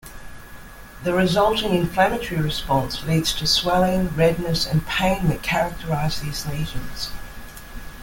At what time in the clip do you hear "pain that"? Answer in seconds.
4.87-5.43